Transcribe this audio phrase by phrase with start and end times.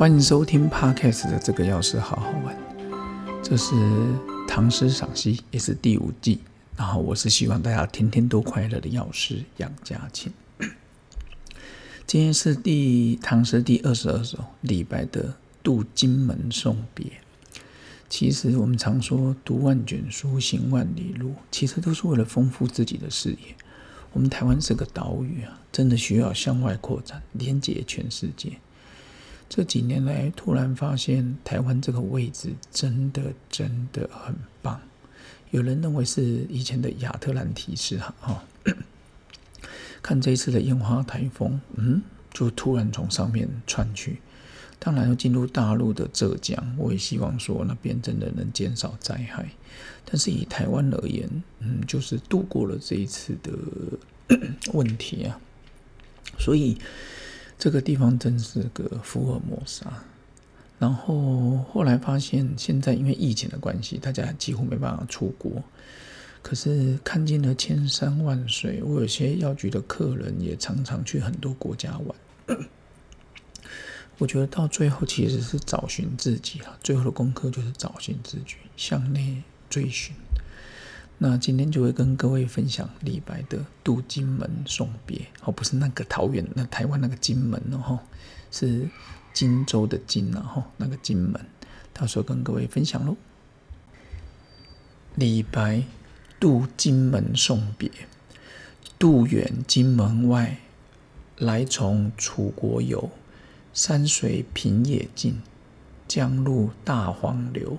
[0.00, 2.56] 欢迎收听 Podcast 的这个钥匙好好玩，
[3.42, 3.74] 这是
[4.48, 6.40] 唐诗赏析，也是第五季。
[6.74, 10.32] 然后我是希望大家天天都快乐的药师杨家庆。
[12.06, 15.28] 今天是第唐诗第二十二首李白的
[15.62, 17.04] 《渡荆门送别》。
[18.08, 23.54] 其实我们常说读万卷书，行万里路，其实都是为了丰富自己的视野。
[24.14, 28.52] 我们台湾是个岛屿啊，真的需要向外扩展，连接全世界。
[29.50, 34.32] 这几年来，突然发现台湾这个位置真的真的很
[34.62, 34.80] 棒。
[35.50, 38.44] 有人认为是以前的亚特兰提斯哈。
[40.00, 42.00] 看这一次的烟花台风，嗯，
[42.32, 44.20] 就突然从上面窜去。
[44.78, 49.46] 当然要进入大陆的浙江，我也希望说那边真的能减少灾害。
[50.04, 54.38] 但是以台湾而言，嗯，就是度过了这一次的
[54.72, 55.40] 问题啊。
[56.38, 56.78] 所以
[57.60, 60.02] 这个地方真是个福尔摩沙。
[60.78, 65.62] 然后后来发现，现在因为疫情的关系，大家几乎没办法出国。
[66.40, 72.58] 可是看尽了千山万水，我有些药局的客人也常常去很多国家玩。
[74.16, 80.14] 我觉得到最后其实是找寻自己啊，最后的功课就是找寻自己，向内追寻。
[81.22, 88.00] 那今天就会跟各位分享李白的《渡荆门送别》，哦，不是那个桃园那台湾那个金门哦，
[88.50, 88.88] 是
[89.34, 91.40] 荆州的荆然后那个荆门，
[91.92, 93.16] 到时候跟各位分享喽。
[95.14, 95.84] 李白。
[96.40, 97.90] 渡荆门送别，
[98.98, 100.56] 渡远荆门外，
[101.36, 103.10] 来从楚国游。
[103.74, 105.42] 山水平野尽，
[106.08, 107.76] 江入大荒流。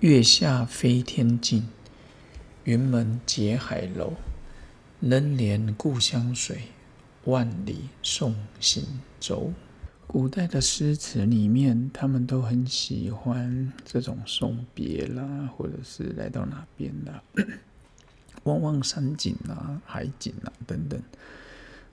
[0.00, 1.68] 月下飞天镜，
[2.64, 4.14] 云门结海楼。
[5.00, 6.62] 能怜故乡水，
[7.24, 8.82] 万里送行
[9.20, 9.52] 舟。
[10.06, 17.22] 古代的诗词里面，他们都很喜欢这种送别啦，或者是来到哪边啦。
[18.44, 20.98] 望望山景啊，海景啊等等。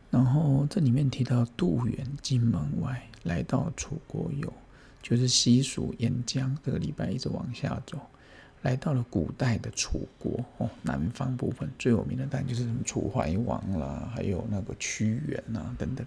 [0.09, 4.53] 然后这里面提到渡远荆门外，来到楚国游，
[5.01, 7.99] 就是西蜀沿江这个礼拜一直往下走，
[8.61, 16.05] 来到了古代的楚国哦，南方部分最有名的当然就是什么楚怀王啦，还有那个屈原啊等等。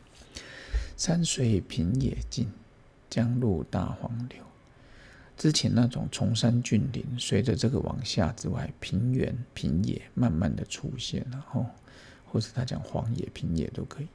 [0.96, 2.46] 山水平野尽，
[3.10, 4.38] 江入大荒流。
[5.36, 11.66] 之前那种崇山峻岭，随着这个往下之外，平原平野慢慢的出现，然后，
[12.24, 14.06] 或是他讲荒野平野都可以。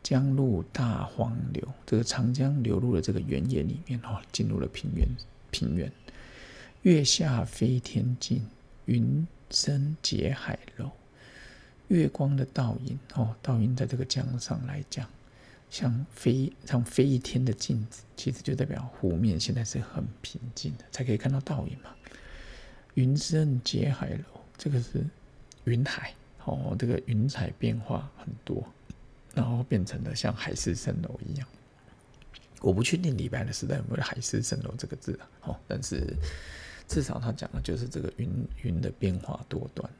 [0.00, 5.04] 江入大荒流，这个长江流入了这个原野里面，哦，进入了平原
[5.50, 5.90] 平原。
[6.82, 8.46] 月下飞天镜，
[8.86, 10.90] 云深结海楼。
[11.88, 15.06] 月光的倒影，哦，倒影在这个江上来讲。
[15.68, 21.90] 像飞像飞一天的镜子，其实就代表湖面现在是很平静的，才可以看到倒影嘛。
[22.94, 25.04] 云深结海楼，这个是
[25.64, 26.14] 云海
[26.44, 28.66] 哦，这个云彩变化很多，
[29.34, 31.46] 然后变成了像海市蜃楼一样。
[32.60, 36.16] 我不确定李白的时代有没有海市蜃楼这个字啊，哦，但是
[36.90, 38.28] 至少他讲的就是这个云
[38.64, 39.90] 云的变化多端。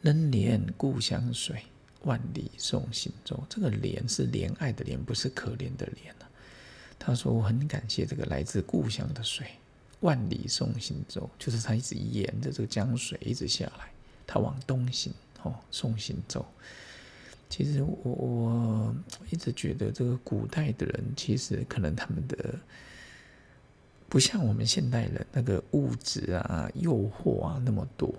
[0.00, 1.62] 能怜故乡水。
[2.04, 6.24] 万里送行舟，这个怜是怜爱的怜，不是可怜的怜啊。
[6.98, 9.46] 他说：“我很感谢这个来自故乡的水。
[10.00, 13.90] 万里送行舟，就是他一直沿着这个江水一直下来，
[14.26, 15.12] 他往东行
[15.42, 16.42] 哦，送行舟。
[17.50, 18.96] 其实我我
[19.30, 22.58] 一直觉得，这个古代的人其实可能他们的
[24.10, 28.14] 不像我们现代人那个物质啊、诱惑啊那么多。”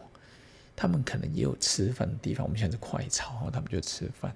[0.73, 4.33] 他们可能也有吃饭的地方，我们现在是快炒，他们就吃饭，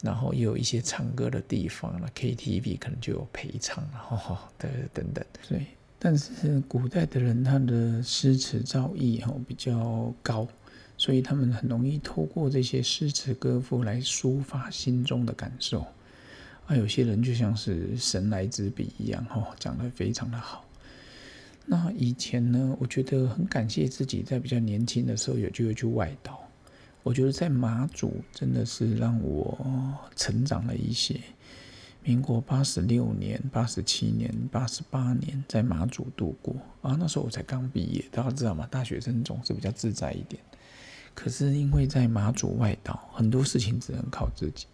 [0.00, 5.22] 然后也有一些唱歌的地方了，KTV 可能就有陪唱，然后等等等。
[5.46, 5.66] 对，
[5.98, 10.48] 但是古代的人他的诗词造诣哈比较高，
[10.96, 15.84] 所以他们很容易透过这些诗词歌赋来抒发心中的感受。
[16.66, 20.64] 啊，有些人就像是神来之笔一样，哦，讲得非常的好。
[21.70, 26.40] 那以前呢，我觉得很感谢自己在比较年轻的时候有机会去外岛。
[27.02, 31.20] 我觉得在马祖真的是让我成长了一些。
[32.02, 38.66] 民国八十六年、八十七年、八十八年在马祖度过啊，那时候我才刚毕业，大家知道吗？
[38.70, 40.42] 大学生总是比较自在一点。
[41.14, 44.66] 可是因为在马祖外岛，很多事情只能靠自己，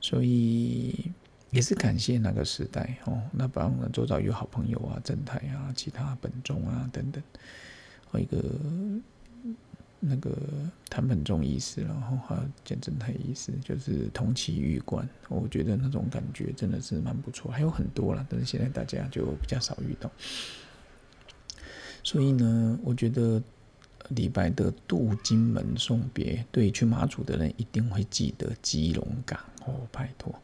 [0.00, 1.12] 所以。
[1.56, 7.22] 也是感谢那个时代哦，那帮我们周遭有好朋友啊，正太啊，其他本宗啊等等，
[8.10, 8.38] 和一个
[9.98, 10.36] 那个
[10.90, 17.50] 谭本忠医师，然后还有简正太医师，就是同期玉冠，我觉得那种感觉真的是蛮不错。
[17.50, 20.10] 还有很多了，但是现在大家就比较少遇到。
[22.04, 23.42] 所以呢，我觉得
[24.10, 30.38] 李白的渡金门送别，对去马祖的人一定会记得基隆港哦，拜托。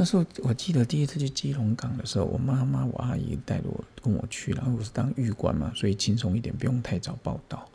[0.00, 7.68] 那时候我记得第一次去基隆港的时候，我妈妈、我阿姨带着我跟我去，然后我是当玉官嘛，所以轻松一点，不用太早报道。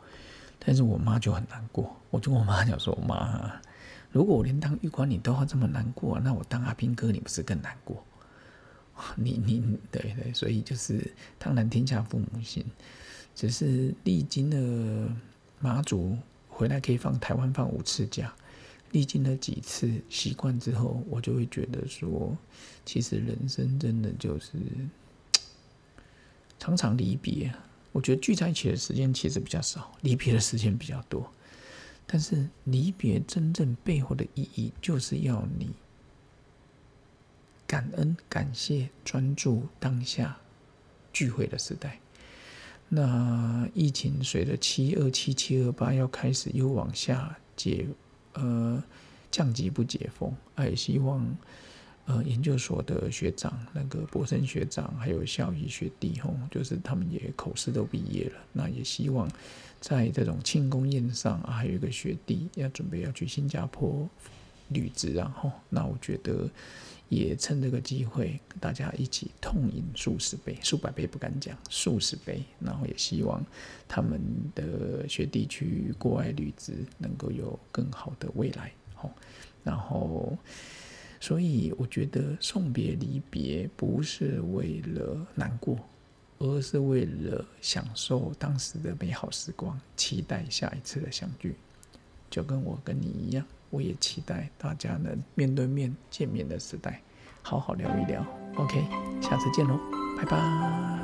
[0.57, 3.51] 但是我妈就很难过，我就跟我妈讲说：“妈，
[4.09, 8.01] 如果我连当玉官你都要这么难过，那我当阿兵哥你不是更难过？
[9.17, 11.05] 你你对对，所以就是
[11.37, 12.65] 当然天下父母心，
[13.35, 15.13] 只是历经了
[15.59, 16.17] 马祖
[16.47, 18.33] 回来可以放台湾放五次假。”
[18.93, 22.37] 历经了几次习惯之后，我就会觉得说，
[22.85, 24.51] 其实人生真的就是
[26.57, 27.53] 常常离别。
[27.91, 31.29] 我觉得聚在一起的时间其实比较少，离别的时间比较多。
[32.05, 35.71] 但是离别真正背后的意义，就是要你
[37.65, 40.37] 感恩、感谢、专注当下
[41.11, 41.99] 聚会的时代。
[42.89, 47.87] 那疫情随着七二七、七二八要开始又往下解。
[48.33, 48.83] 呃，
[49.31, 51.25] 降级不解封，也希望
[52.05, 59.29] 呃研究所的学长、那个博生学长，还有校医学弟吼，就是他们也口试都毕业了，那也希望
[59.79, 64.07] 在这种庆功宴上啊，还有一个学弟要准备要去新加坡
[64.69, 66.49] 履职，然后那我觉得
[67.09, 73.43] 也趁这个机会，大家一起痛饮数十杯、数百杯不敢讲，数十杯，然后也希望
[73.87, 74.19] 他们
[74.55, 78.71] 的学弟去国外履职，能够有更好的未来。
[78.95, 79.11] 好，
[79.63, 80.37] 然后
[81.19, 85.77] 所以我觉得送别离别不是为了难过，
[86.39, 91.55] 而是为了享受当时的美好时光，期待下一次的相聚。
[92.29, 93.45] 就跟我跟你一样。
[93.73, 97.01] 我也期待大家能面对面见面的时代，
[97.41, 98.23] 好好聊一聊。
[98.55, 98.85] OK，
[99.19, 99.79] 下次见喽，
[100.15, 101.02] 拜拜。